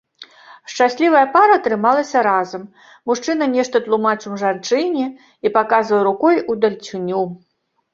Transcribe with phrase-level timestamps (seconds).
[0.71, 2.63] Шчаслівая пара трымалася разам,
[3.13, 5.05] мужчына нешта тлумачыў жанчыне
[5.45, 7.21] і паказваў рукой удалечыню.